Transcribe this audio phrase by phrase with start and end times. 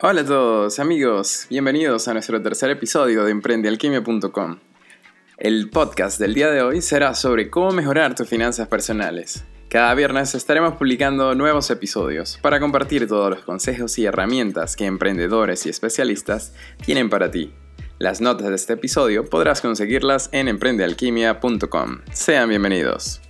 [0.00, 4.60] Hola a todos amigos, bienvenidos a nuestro tercer episodio de emprendealquimia.com.
[5.38, 9.44] El podcast del día de hoy será sobre cómo mejorar tus finanzas personales.
[9.68, 15.66] Cada viernes estaremos publicando nuevos episodios para compartir todos los consejos y herramientas que emprendedores
[15.66, 17.52] y especialistas tienen para ti.
[17.98, 22.02] Las notas de este episodio podrás conseguirlas en emprendealquimia.com.
[22.12, 23.20] Sean bienvenidos.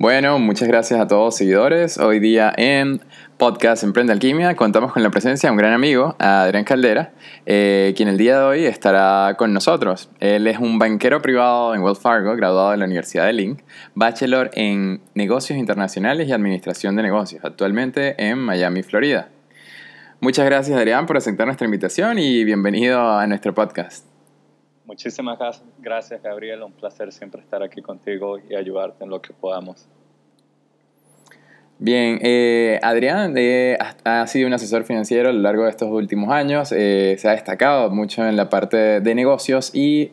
[0.00, 1.98] Bueno, muchas gracias a todos seguidores.
[1.98, 3.00] Hoy día en
[3.36, 7.10] Podcast Emprende Alquimia contamos con la presencia de un gran amigo, Adrián Caldera,
[7.46, 10.08] eh, quien el día de hoy estará con nosotros.
[10.20, 13.62] Él es un banquero privado en Wells Fargo, graduado de la Universidad de Link,
[13.96, 19.30] bachelor en negocios internacionales y administración de negocios, actualmente en Miami, Florida.
[20.20, 24.07] Muchas gracias Adrián por aceptar nuestra invitación y bienvenido a nuestro podcast.
[24.88, 25.38] Muchísimas
[25.78, 26.62] gracias, Gabriel.
[26.62, 29.86] Un placer siempre estar aquí contigo y ayudarte en lo que podamos.
[31.80, 36.32] Bien, eh, Adrián eh, ha sido un asesor financiero a lo largo de estos últimos
[36.32, 40.08] años, eh, se ha destacado mucho en la parte de negocios y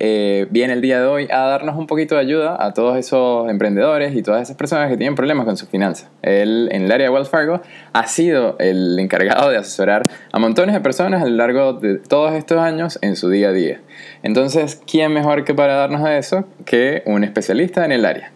[0.51, 4.15] viene el día de hoy a darnos un poquito de ayuda a todos esos emprendedores
[4.15, 6.07] y todas esas personas que tienen problemas con sus finanzas.
[6.21, 7.61] Él en el área de Wells Fargo
[7.93, 12.35] ha sido el encargado de asesorar a montones de personas a lo largo de todos
[12.35, 13.81] estos años en su día a día.
[14.21, 18.34] Entonces, ¿quién mejor que para darnos eso que un especialista en el área?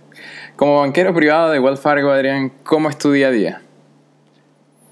[0.59, 3.61] Como banquero privado de Wells Fargo, Adrián, ¿cómo es tu día a día?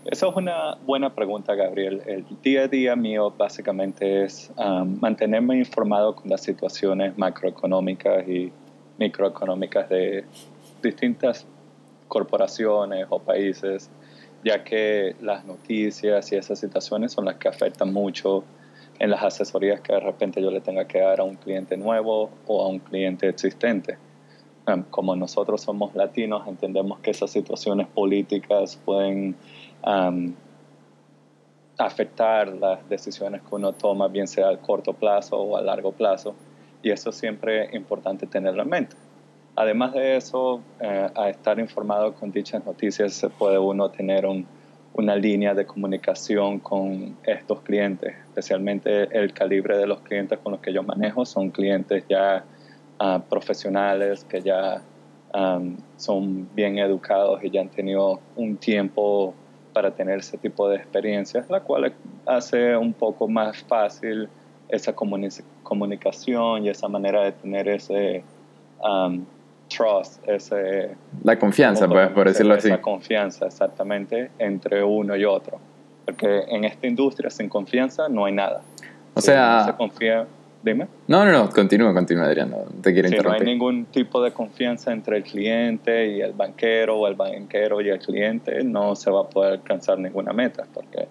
[0.06, 2.02] Esa es una buena pregunta, Gabriel.
[2.06, 8.50] El día a día mío básicamente es um, mantenerme informado con las situaciones macroeconómicas y
[8.98, 10.24] microeconómicas de
[10.82, 11.46] distintas
[12.08, 13.90] corporaciones o países,
[14.46, 18.46] ya que las noticias y esas situaciones son las que afectan mucho
[19.00, 22.30] en las asesorías que de repente yo le tenga que dar a un cliente nuevo
[22.48, 23.98] o a un cliente existente.
[24.68, 29.34] Em, como nosotros somos latinos, entendemos que esas situaciones políticas pueden
[29.86, 30.34] em,
[31.78, 36.36] afectar las decisiones que uno toma, bien sea a corto plazo o a largo plazo,
[36.84, 38.96] y eso siempre es importante tenerlo en mente.
[39.56, 44.28] Además de eso, eh, a estar informado con dichas noticias, puede uno tener
[44.94, 50.62] una línea de comunicación con estos clientes, especialmente el calibre de los clientes con los
[50.62, 52.44] que yo manejo, son clientes ya
[53.30, 54.82] profesionales que ya
[55.98, 59.34] son bien educados y ya han tenido un tiempo
[59.74, 61.94] para tener ese tipo de experiencias, la cual
[62.26, 64.28] hace un poco más fácil
[64.70, 68.24] esa comunicación y esa manera de tener ese
[69.70, 70.96] trust, ese...
[71.24, 72.70] La confianza, pues, por decirlo así.
[72.70, 75.60] La confianza, exactamente, entre uno y otro.
[76.06, 78.62] Porque en esta industria sin confianza no hay nada.
[79.14, 79.66] O sea...
[79.66, 80.26] se confía,
[80.64, 80.88] Dime.
[81.08, 83.44] No, no, no, continúa, continúa, Adrián, no te quiero interrumpir.
[83.44, 87.80] No hay ningún tipo de confianza entre el cliente y el banquero o el banquero
[87.82, 91.08] y el cliente, no se va a poder alcanzar ninguna meta, porque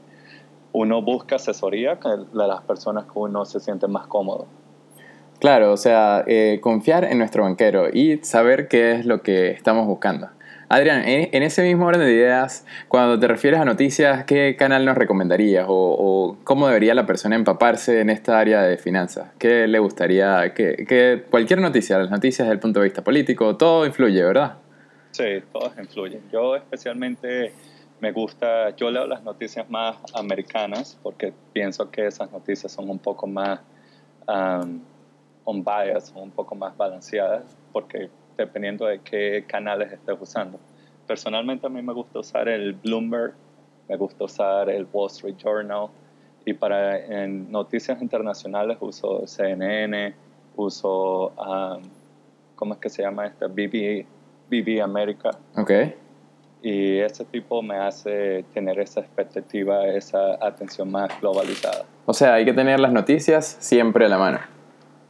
[0.72, 4.46] uno busca asesoría de las personas que uno se siente más cómodo.
[5.38, 9.86] Claro, o sea, eh, confiar en nuestro banquero y saber qué es lo que estamos
[9.86, 10.28] buscando.
[10.68, 14.96] Adrián, en, ese mismo orden de ideas, cuando te refieres a noticias, ¿qué canal nos
[14.96, 19.30] recomendarías o, cómo debería la persona empaparse en esta área de finanzas?
[19.38, 20.52] ¿Qué le gustaría?
[20.54, 24.56] Que, cualquier noticia, las noticias desde el punto de vista político, todo influye, ¿verdad?
[25.12, 26.20] Sí, todo influye.
[26.32, 27.52] Yo especialmente
[28.00, 32.98] me gusta, yo leo las noticias más americanas porque pienso que esas noticias son un
[32.98, 33.60] poco más
[34.26, 34.80] um,
[35.44, 40.58] on bias, un poco más balanceadas, porque dependiendo de qué canales estés usando.
[41.06, 43.34] Personalmente a mí me gusta usar el Bloomberg,
[43.88, 45.88] me gusta usar el Wall Street Journal
[46.44, 50.14] y para en noticias internacionales uso CNN,
[50.56, 51.82] uso, um,
[52.54, 53.46] ¿cómo es que se llama esta?
[53.48, 54.06] BB,
[54.48, 55.30] BB America.
[55.56, 55.70] Ok.
[56.62, 61.84] Y ese tipo me hace tener esa expectativa, esa atención más globalizada.
[62.06, 64.38] O sea, hay que tener las noticias siempre a la mano.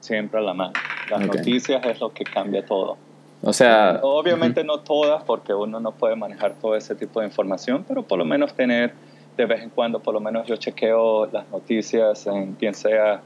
[0.01, 0.73] Siempre a la mano.
[1.11, 2.97] Las noticias es lo que cambia todo.
[3.43, 4.01] O sea...
[4.03, 8.19] Obviamente no todas, porque uno no puede manejar todo ese tipo de información, pero por
[8.19, 8.93] lo menos tener
[9.37, 13.21] de vez en cuando, por lo menos yo chequeo las noticias, en, bien sea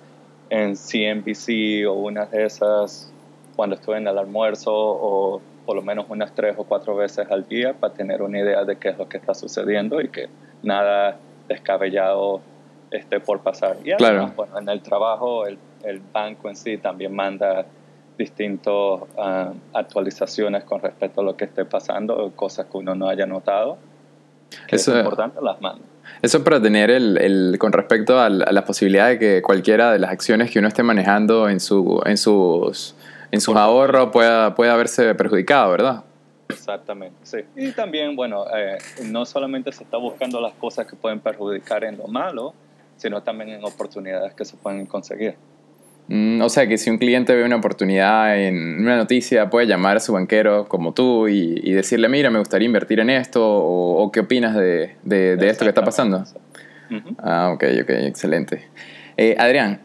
[0.50, 3.12] en CNBC o una de esas
[3.55, 7.46] cuando estoy en el almuerzo o por lo menos unas tres o cuatro veces al
[7.46, 10.29] día para tener una idea de qué es lo que está sucediendo y que
[10.62, 12.40] nada descabellado
[12.90, 13.76] esté por pasar.
[13.84, 17.67] Y además, bueno, en el trabajo el, el banco en sí también manda
[18.20, 23.26] distintas ah, actualizaciones con respecto a lo que esté pasando, cosas que uno no haya
[23.26, 23.78] notado.
[24.69, 25.82] eso, es importante, las mando.
[26.22, 30.11] Eso para tener el, el con respecto a la, posibilidad de que cualquiera de las
[30.11, 32.94] acciones que uno esté manejando en, su, en sus,
[33.31, 36.05] en sus ahorros pueda, pueda verse perjudicado, ¿verdad?
[36.49, 37.38] Exactamente, sí.
[37.56, 41.96] Y también, bueno, eh, no solamente se está buscando las cosas que pueden perjudicar en
[41.96, 42.52] lo malo,
[42.96, 45.37] sino también en oportunidades que se pueden conseguir.
[46.12, 49.98] Mm, o sea que si un cliente ve una oportunidad en una noticia, puede llamar
[49.98, 54.18] a su banquero como tú y, decirle, mira, me gustaría invertir en esto, o, qué
[54.18, 56.24] opinas de, de, esto que está pasando.
[57.18, 58.68] Ah, ok, ok, excelente.
[59.16, 59.82] Eh, Adrián,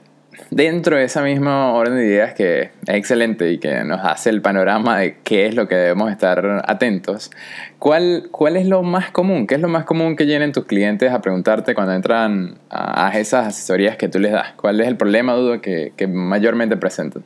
[0.50, 4.42] dentro de esa misma orden de ideas que es excelente y que nos hace el
[4.42, 7.32] panorama de qué es lo que debemos estar atentos,
[7.80, 9.48] ¿cuál, cuál es lo más común?
[9.48, 13.48] ¿Qué es lo más común que llenen tus clientes a preguntarte cuando entran a, esas
[13.48, 14.54] asesorías que tú les das?
[14.54, 17.24] ¿Cuál es el problema, dudo, que, que mayormente presentan?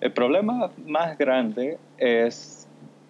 [0.00, 2.61] El problema más grande es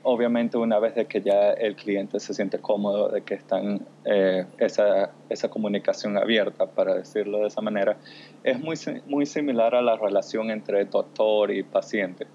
[0.02, 4.46] obviamente una vez de que ya el cliente se siente cómodo, de que están eh,
[4.58, 7.96] esa, esa, comunicación abierta, para decirlo de esa manera,
[8.42, 8.76] es muy,
[9.06, 12.26] muy similar a la relación entre doctor y paciente.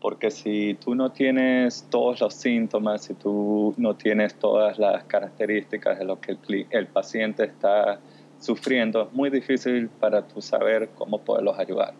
[0.00, 5.98] Porque si tú no tienes todos los síntomas, si tú no tienes todas las características
[5.98, 7.98] de lo que el, el paciente está
[8.38, 11.94] sufriendo, es muy difícil para tú saber cómo poderlos ayudar.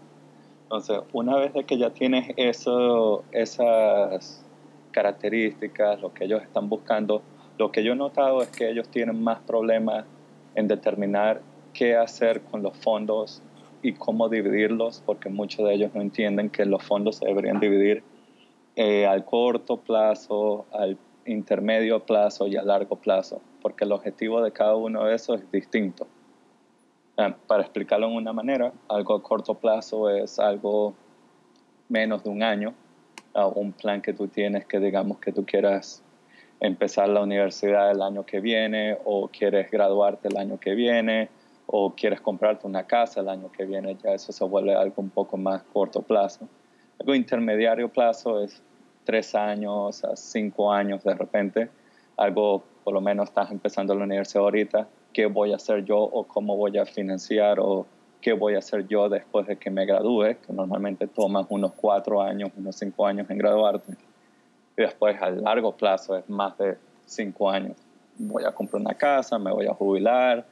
[0.62, 4.44] Entonces, una vez de que ya tienes eso, esas
[4.88, 7.22] características, lo que ellos están buscando.
[7.58, 10.04] Lo que yo he notado es que ellos tienen más problemas
[10.54, 11.40] en determinar
[11.72, 13.42] qué hacer con los fondos
[13.82, 18.02] y cómo dividirlos, porque muchos de ellos no entienden que los fondos se deberían dividir
[18.76, 24.52] eh, al corto plazo, al intermedio plazo y a largo plazo, porque el objetivo de
[24.52, 26.06] cada uno de esos es distinto.
[27.16, 30.94] Ah, para explicarlo en una manera, algo a corto plazo es algo
[31.88, 32.74] menos de un año,
[33.46, 36.02] un plan que tú tienes que digamos que tú quieras
[36.60, 41.28] empezar la universidad el año que viene o quieres graduarte el año que viene
[41.66, 45.10] o quieres comprarte una casa el año que viene, ya eso se vuelve algo un
[45.10, 46.48] poco más corto plazo.
[46.98, 48.62] Algo intermediario plazo es
[49.04, 51.68] tres años a cinco años de repente,
[52.16, 56.24] algo por lo menos estás empezando la universidad ahorita, qué voy a hacer yo o
[56.24, 57.86] cómo voy a financiar o
[58.28, 62.20] qué voy a hacer yo después de que me gradúe, que normalmente tomas unos cuatro
[62.20, 63.94] años, unos cinco años en graduarte.
[64.76, 66.76] Y después a largo plazo es más de
[67.06, 67.74] cinco años.
[68.18, 70.44] Voy a comprar una casa, me voy a jubilar,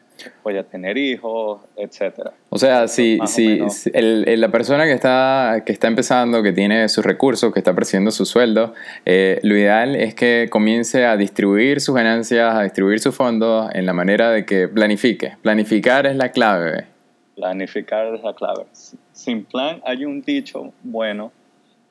[0.43, 2.31] voy a tener hijos, etc.
[2.49, 3.61] O sea, si, si,
[3.93, 8.25] la persona que está, que está empezando, que tiene sus recursos, que está percibiendo su
[8.25, 8.73] sueldo,
[9.05, 13.85] eh, lo ideal es que comience a distribuir sus ganancias, a distribuir sus fondos en
[13.85, 15.37] la manera de que planifique.
[15.43, 16.96] Planificar es la clave.
[17.37, 18.67] Planificar es la clave.
[19.13, 21.33] Sin plan, hay un dicho bueno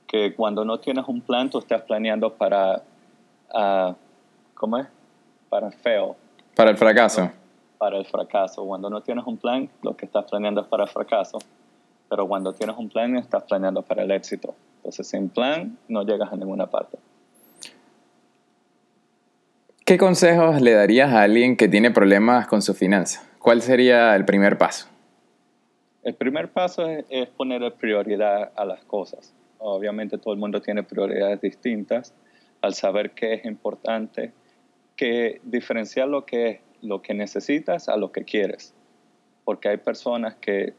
[0.07, 2.81] que cuando no tienes un plan, tú estás planeando para,
[3.53, 3.94] uh,
[4.56, 4.88] ¿cómo es?
[5.50, 6.15] Para feo.
[6.56, 7.31] Para el fracaso.
[7.77, 8.65] Para el fracaso.
[8.65, 11.38] Cuando no tienes un plan, lo que estás planeando es para el fracaso.
[12.09, 14.56] Pero cuando tienes un plan, estás planeando para el éxito.
[14.77, 16.97] Entonces, sin plan, no llegas a ninguna parte.
[19.86, 23.24] ¿Qué consejos le darías a alguien que tiene problemas con su finanzas?
[23.38, 24.88] ¿Cuál sería el primer paso?
[26.06, 29.34] El primer paso es, poner prioridad a las cosas.
[29.57, 32.13] Obviamente todo el mundo tiene prioridades distintas.
[32.62, 34.31] Al saber qué es importante,
[34.96, 38.75] que diferenciar lo que lo que necesitas a lo que quieres.
[39.44, 40.74] Porque hay personas que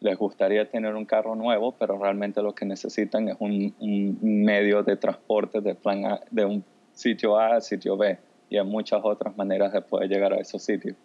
[0.00, 3.74] les gustaría tener un carro nuevo, pero realmente lo que necesitan es un,
[4.22, 8.18] medio de transporte de un sitio A al sitio B.
[8.48, 10.96] Y hay muchas otras maneras de poder llegar a esos sitios.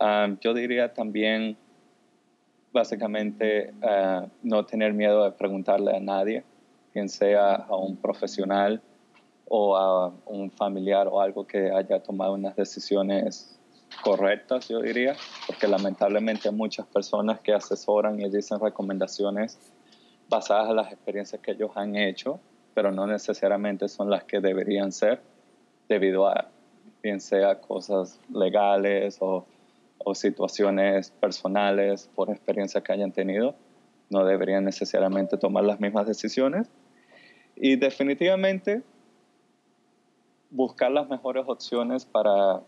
[0.00, 1.58] Ah, yo diría también
[2.74, 6.44] básicamente eh, no tener miedo de preguntarle a nadie,
[6.92, 8.82] quien sea a un profesional
[9.48, 13.58] o a un familiar o algo que haya tomado unas decisiones
[14.02, 15.14] correctas, yo diría,
[15.46, 19.58] porque lamentablemente hay muchas personas que asesoran y dicen recomendaciones
[20.28, 22.40] basadas en las experiencias que ellos han hecho,
[22.74, 25.20] pero no necesariamente son las que deberían ser
[25.88, 26.48] debido a,
[27.02, 29.46] bien sea cosas legales o
[30.04, 33.54] o situaciones personales por experiencia que hayan tenido,
[34.10, 36.70] no deberían necesariamente tomar las mismas decisiones.
[37.56, 38.82] Y definitivamente
[40.50, 42.60] buscar las mejores opciones para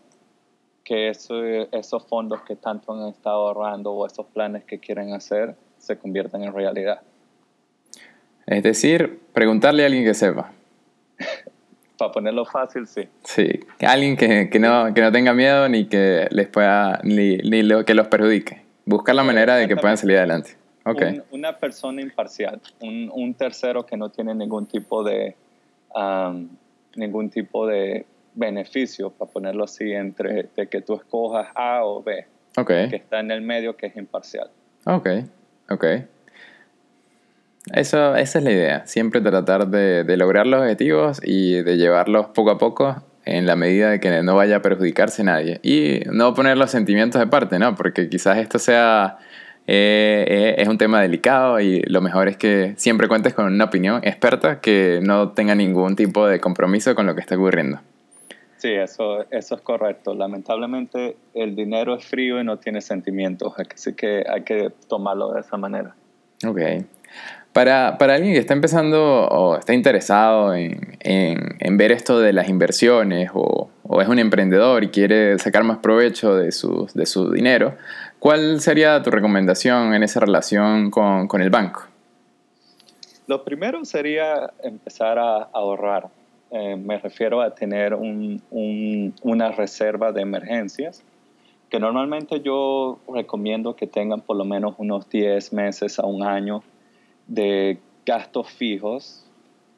[0.83, 5.97] que esos fondos que tanto han estado ahorrando o esos planes que quieren hacer se
[5.97, 7.01] conviertan en realidad.
[8.45, 10.53] Es decir, preguntarle a alguien que sepa.
[11.97, 13.07] Para ponerlo fácil, sí.
[13.23, 17.63] Sí, alguien que, que, no, que no tenga miedo ni que les pueda, ni, ni
[17.63, 18.61] lo, que los perjudique.
[18.85, 20.51] Buscar la manera de que puedan salir adelante.
[20.85, 21.21] Okay.
[21.31, 25.35] una persona imparcial, un, un, tercero que no tiene ningún tipo de
[26.95, 32.25] ningún tipo de beneficio, para ponerlo así, entre de que tú escojas A o B.
[32.55, 32.89] Okay.
[32.89, 34.49] Que está en el medio, que es imparcial.
[34.85, 35.09] Ok,
[35.69, 35.85] ok.
[37.73, 42.27] Eso, esa es la idea, siempre tratar de, de lograr los objetivos y de llevarlos
[42.27, 45.59] poco a poco en la medida de que no vaya a perjudicarse nadie.
[45.61, 47.75] Y no poner los sentimientos de parte, ¿no?
[47.75, 49.17] Porque quizás esto sea...
[49.69, 53.65] Eh, eh, es un tema delicado y lo mejor es que siempre cuentes con una
[53.65, 57.81] opinión experta que no tenga ningún tipo de compromiso con lo que está ocurriendo.
[58.55, 60.15] Sí, eso, eso es correcto.
[60.15, 65.41] Lamentablemente el dinero es frío y no tiene sentimientos, así que hay que tomarlo de
[65.41, 65.93] esa manera.
[66.45, 66.61] Ok.
[67.57, 72.49] Para, para, alguien que está empezando o está interesado en, en, ver esto de las
[72.49, 77.31] inversiones o, o, es un emprendedor y quiere sacar más provecho de su, de su
[77.31, 77.75] dinero,
[78.19, 81.81] ¿cuál sería tu recomendación en esa relación con, con el banco?
[83.25, 86.09] Lo primero sería empezar a ahorrar.
[86.51, 91.01] Eh, me refiero a tener un, un, una reserva de emergencias
[91.71, 96.61] que normalmente yo recomiendo que tengan por lo menos unos 10 meses a un año
[97.27, 99.25] de gastos fijos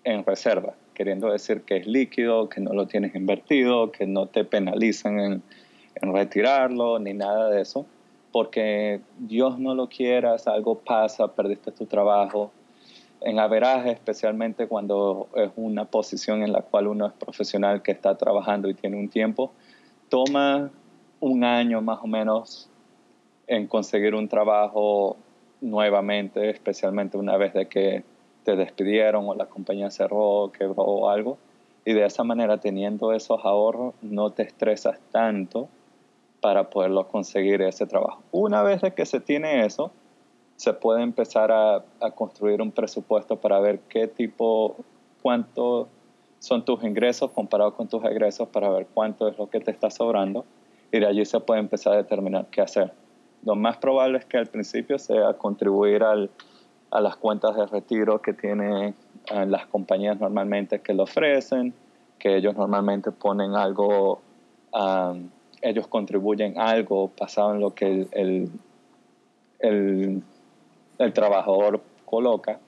[0.03, 4.43] en reserva, queriendo decir que es líquido, que no lo tienes invertido, que no te
[4.43, 5.43] penalizan en,
[6.01, 7.85] retirarlo, ni nada de eso,
[8.31, 12.51] porque Dios no lo quieras, algo pasa, perdiste tu trabajo.
[13.19, 18.15] En averaje, especialmente cuando es una posición en la cual uno es profesional que está
[18.15, 19.51] trabajando y tiene un tiempo,
[20.07, 20.71] toma
[21.19, 22.69] un año más o menos
[23.47, 25.17] en conseguir un trabajo
[25.61, 28.03] nuevamente, especialmente una vez de que
[28.43, 31.37] te despidieron o la compañía cerró, quebró o algo.
[31.85, 35.69] Y de esa manera, teniendo esos ahorros, no te estresas tanto
[36.41, 38.21] para poderlo conseguir ese trabajo.
[38.31, 39.91] Una vez de que se tiene eso,
[40.55, 44.75] se puede empezar a, a construir un presupuesto para ver qué tipo,
[45.21, 45.87] cuánto
[46.39, 49.89] son tus ingresos comparado con tus egresos para ver cuánto es lo que te está
[49.89, 50.45] sobrando
[50.91, 52.93] y de allí se puede empezar a determinar qué hacer
[53.43, 56.29] lo más probable es que al principio sea contribuir al,
[56.91, 58.95] a las cuentas de retiro que tienen
[59.31, 61.73] eh, las compañías normalmente que lo ofrecen,
[62.17, 64.21] que ellos normalmente ponen algo,
[65.61, 68.51] ellos contribuyen algo basado en lo que el, el,
[69.59, 70.23] el,
[70.97, 72.59] el trabajador coloca,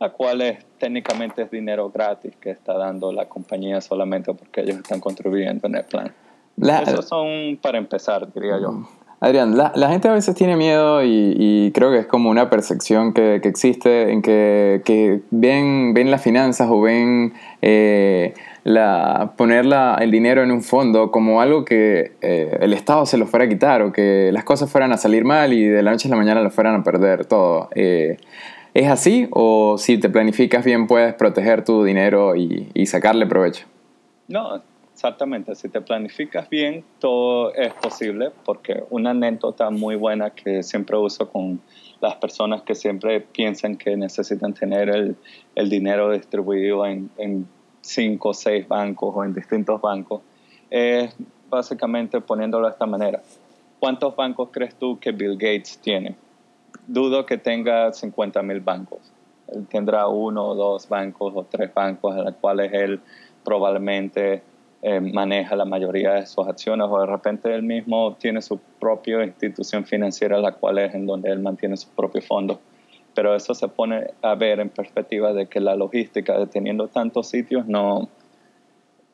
[0.00, 4.78] la cual es, técnicamente es dinero gratis que está dando la compañía solamente porque ellos
[4.78, 6.12] están contribuyendo en el plan.
[6.82, 8.88] Esos son para empezar, diría yo.
[9.22, 12.48] Adrián, la, la, gente a veces tiene miedo y, y, creo que es como una
[12.48, 18.32] percepción que, que existe en que, que, ven, ven las finanzas o ven eh,
[18.64, 23.18] la, poner la, el dinero en un fondo como algo que eh, el Estado se
[23.18, 25.90] lo fuera a quitar o que las cosas fueran a salir mal y de la
[25.90, 27.68] noche a la mañana lo fueran a perder todo.
[27.74, 28.16] Eh,
[28.72, 33.66] ¿Es así o si te planificas bien puedes proteger tu dinero y, y sacarle provecho?
[34.28, 34.62] No,
[35.00, 40.98] Exactamente, si te planificas bien, todo es posible, porque una anécdota muy buena que siempre
[40.98, 41.58] uso con
[42.02, 45.16] las personas que siempre piensan que necesitan tener el,
[45.54, 47.48] el dinero distribuido en, en,
[47.80, 50.20] cinco o seis bancos o en distintos bancos,
[50.68, 51.16] es
[51.48, 53.22] básicamente poniéndolo de esta manera.
[53.78, 56.14] ¿Cuántos bancos crees tú que Bill Gates tiene?
[56.86, 59.00] Dudo que tenga 50 mil bancos.
[59.48, 63.00] Él tendrá uno o dos bancos o tres bancos a los cuales él
[63.42, 64.42] probablemente
[64.82, 69.22] eh, maneja la mayoría de sus acciones o de repente él mismo tiene su propia
[69.24, 72.58] institución financiera, la cual es en donde él mantiene sus propios fondos.
[73.14, 77.28] Pero eso se pone a ver en perspectiva de que la logística de teniendo tantos
[77.28, 78.08] sitios no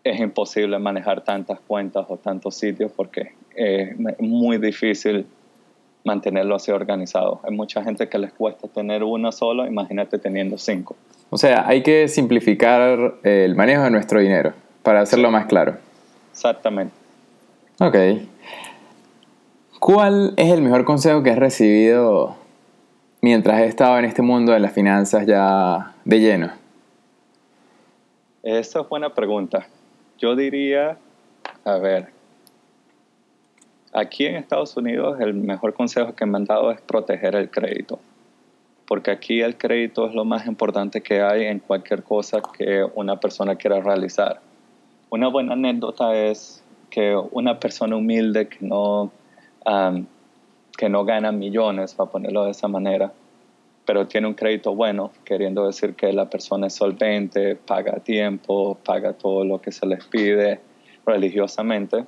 [0.05, 5.27] es imposible manejar tantas cuentas o tantos sitios porque es muy difícil
[6.05, 7.41] mantenerlo así organizado.
[7.43, 10.95] Hay mucha gente que les cuesta tener uno solo, imagínate teniendo cinco.
[11.31, 14.53] O sea, hay que simplificar el manejo de nuestro dinero
[14.87, 15.79] para hacerlo más claro.
[16.31, 16.95] Exactamente.
[17.81, 17.97] Ok.
[19.81, 22.37] ¿Cuál es el mejor consejo que has recibido
[23.21, 26.53] mientras has estado en este mundo de las finanzas ya de lleno?
[28.45, 29.67] Esa es buena pregunta.
[30.19, 30.99] Yo diría,
[31.65, 32.11] a ver,
[33.93, 37.99] aquí en Estados Unidos el mejor consejo que me han dado es proteger el crédito,
[38.87, 43.19] porque aquí el crédito es lo más importante que hay en cualquier cosa que una
[43.19, 44.46] persona quiera realizar
[45.11, 49.11] una buena anécdota es que una persona humilde que no,
[50.77, 53.13] que no gana millones, para ponerlo de esa manera,
[53.85, 58.77] pero tiene un crédito bueno, queriendo decir que la persona es solvente, paga a tiempo,
[58.85, 60.61] paga todo lo que se les pide
[61.05, 62.05] religiosamente,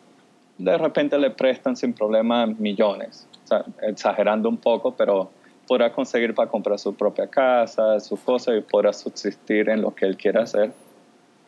[0.59, 3.29] de repente le prestan sin problema millones,
[3.83, 5.31] exagerando un poco, pero
[5.69, 10.07] podrá conseguir para comprar su propia casa, su cosa y podrá subsistir en lo que
[10.07, 10.73] él quiera hacer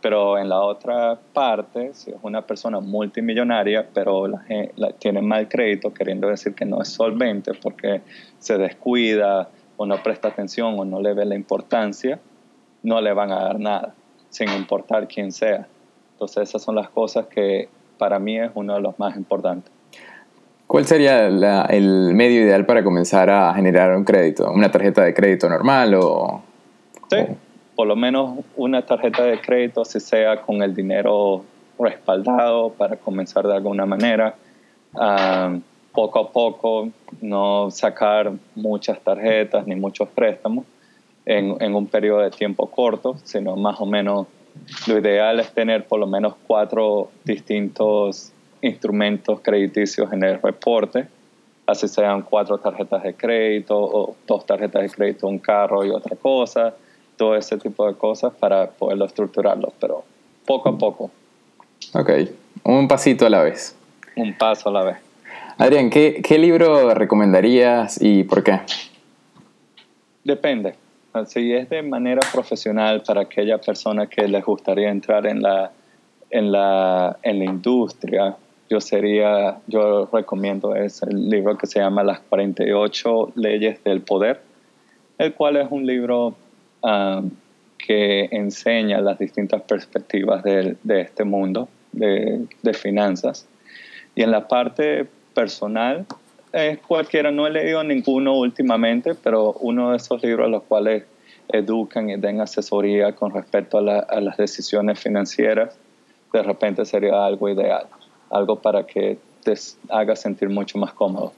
[0.01, 4.43] pero en la otra parte, si es una persona multimillonaria, pero la,
[4.99, 8.01] tiene mal crédito, queriendo decir que no es solvente porque
[8.39, 12.19] se descuida o no presta atención o no le ve la importancia,
[12.83, 13.95] no le van a dar nada,
[14.31, 15.67] sin importar quién sea.
[16.13, 19.71] Entonces esas son las cosas que para mí es uno de los más importantes.
[20.67, 24.51] ¿Cuál sería el medio ideal para comenzar a generar un crédito?
[24.51, 26.43] ¿Una tarjeta de crédito normal o...?
[27.11, 27.17] Sí,
[27.81, 31.47] por lo menos una tarjeta de crédito, si sea con el dinero
[31.79, 34.35] respaldado para comenzar de alguna manera.
[34.95, 35.57] Ah,
[35.91, 36.91] poco a poco,
[37.23, 40.67] no sacar muchas tarjetas ni muchos préstamos
[41.25, 44.27] en, en, un periodo de tiempo corto, sino más o menos
[44.87, 51.09] lo ideal es tener por lo menos cuatro distintos instrumentos crediticios en el reporte,
[51.67, 56.15] así sean cuatro tarjetas de crédito o dos tarjetas de crédito, un carro y otra
[56.17, 56.75] cosa,
[57.21, 60.05] todo ese tipo de cosas para poderlo estructurarlo, pero
[60.47, 61.11] poco a poco.
[61.93, 62.11] Ok,
[62.65, 63.77] un pasito a la vez.
[64.17, 64.97] Un paso a la vez.
[65.59, 68.61] Adrián, ¿qué, qué libro recomendarías y por qué?
[70.25, 70.77] Depende.
[71.27, 75.73] Si es de manera profesional para aquella persona que les gustaría entrar en la,
[76.31, 78.35] en la, en la industria,
[78.71, 84.41] yo sería, yo recomiendo es el libro que se llama Las 48 leyes del poder,
[85.19, 86.35] el cual es un libro
[86.83, 87.31] um,
[87.79, 93.47] que enseña las distintas perspectivas de, de este mundo de, de, finanzas.
[94.15, 96.07] Y en la parte personal,
[96.53, 101.05] es cualquiera, no he leído ninguno últimamente, pero uno de esos libros los cuales
[101.49, 105.77] educan y den asesoría con respecto a, a las decisiones financieras,
[106.33, 107.87] de repente sería algo ideal
[108.31, 109.55] algo para que te
[109.89, 111.33] haga sentir mucho más cómodo.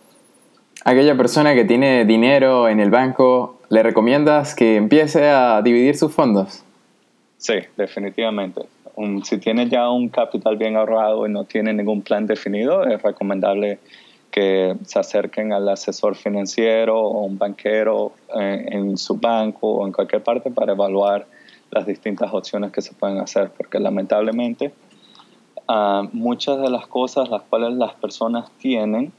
[0.84, 6.12] Aquella persona que tiene dinero en el banco, ¿le recomiendas que empiece a dividir sus
[6.12, 6.62] fondos?
[7.38, 8.66] Sí, definitivamente.
[9.24, 13.78] si tiene ya un capital bien ahorrado y no tiene ningún plan definido, es recomendable
[14.30, 19.92] que se acerquen al asesor financiero o un banquero eh, en su banco o en
[19.94, 21.24] cualquier parte para evaluar
[21.70, 24.74] las distintas opciones que se pueden hacer, porque lamentablemente
[26.12, 29.12] muchas de las cosas las cuales las personas tienen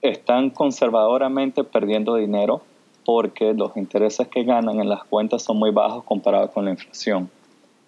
[0.00, 2.62] están conservadoramente perdiendo dinero
[3.04, 7.30] porque los intereses que ganan en las cuentas son muy bajos comparados con la inflación.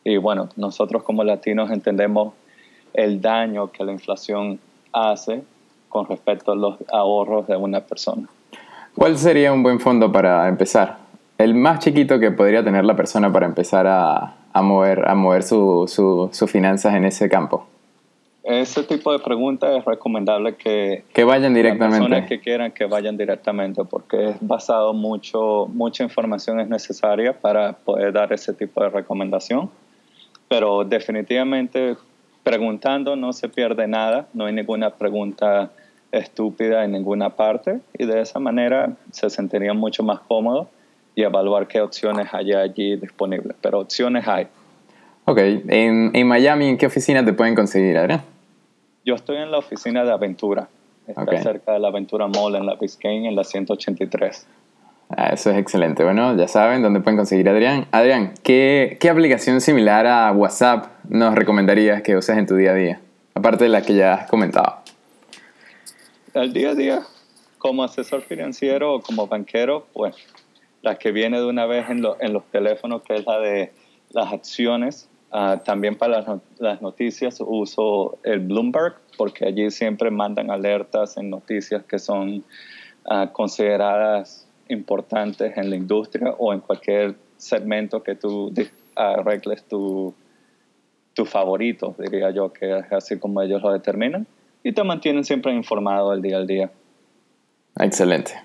[0.04, 2.34] Y bueno, nosotros como latinos entendemos
[2.92, 4.60] el daño que la inflación
[4.92, 5.42] hace
[5.88, 8.28] con respecto a los ahorros de una persona.
[8.94, 10.98] ¿Cuál sería un buen fondo para empezar?
[11.36, 16.94] El más chiquito que podría tener la persona para empezar a, mover, sus su, finanzas
[16.94, 17.66] en ese campo?
[18.44, 21.98] Ese tipo de preguntas es recomendable que, que vayan directamente.
[21.98, 27.32] Las personas que quieran que vayan directamente porque es basado mucho, mucha información es necesaria
[27.32, 29.70] para poder dar ese tipo de recomendación.
[30.46, 31.96] Pero definitivamente
[32.42, 35.70] preguntando no se pierde nada, no hay ninguna pregunta
[36.12, 40.68] estúpida en ninguna parte y de esa manera se sentirían mucho más cómodos
[41.14, 43.56] y evaluar qué opciones hay allí disponibles.
[43.62, 44.48] Pero opciones hay.
[45.24, 48.33] Ok, en, en Miami, ¿en qué oficina te pueden conseguir, Adrián?
[49.04, 50.68] Yo estoy en la oficina de Aventura.
[51.06, 54.46] Está cerca de la Aventura Mall en la Biscayne, en la 183.
[55.10, 56.02] Ah, eso es excelente.
[56.02, 57.86] Bueno, ya saben dónde pueden conseguir a Adrián.
[57.92, 62.74] Adrián, ¿qué, ¿qué aplicación similar a WhatsApp nos recomendarías que uses en tu día a
[62.74, 63.00] día?
[63.34, 64.78] Aparte de la que ya has comentado.
[66.32, 67.02] El día a día,
[67.58, 70.16] como asesor financiero o como banquero, pues
[70.80, 73.72] la que viene de una vez en, en los teléfonos, que es la de
[74.12, 75.10] las acciones.
[75.36, 81.82] Ah, también para las, noticias uso el Bloomberg, porque allí siempre mandan alertas en noticias
[81.82, 82.44] que son
[83.04, 88.54] ah, consideradas importantes en la industria o en cualquier segmento que tú
[88.94, 90.14] arregles tu,
[91.14, 94.28] tu favorito, diría yo, que es así como ellos lo determinan.
[94.62, 96.70] Y te mantienen siempre informado el día al día.
[97.80, 98.40] Excelente.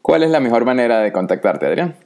[0.00, 1.96] ¿Cuál es la mejor manera de contactarte, Adrián?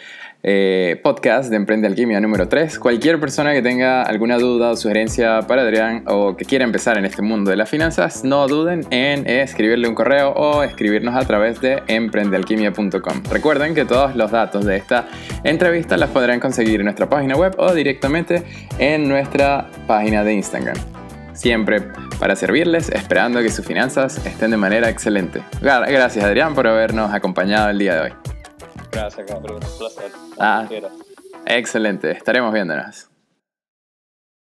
[0.49, 2.79] eh, podcast de Emprende Alquimia número 3.
[2.79, 7.03] Cualquier persona que tenga alguna duda o sugerencia para Adrián o que quiera empezar en
[7.03, 11.59] este mundo de las finanzas, no duden en escribirle un correo o escribirnos a través
[11.59, 13.23] de emprendealquimia.com.
[13.29, 15.09] Recuerden que todos los datos de esta
[15.43, 18.43] entrevista las podrán conseguir en nuestra página web o directamente
[18.79, 20.77] en nuestra página de Instagram.
[21.33, 21.81] Siempre
[22.21, 25.41] para servirles, esperando que sus finanzas estén de manera excelente.
[25.61, 28.36] Gracias Adrián por habernos acompañado el día de hoy.
[28.91, 29.59] Gracias, Gabriel.
[29.63, 30.11] Un placer.
[30.39, 30.67] Ah,
[31.45, 32.11] excelente.
[32.11, 33.09] Estaremos viéndonos.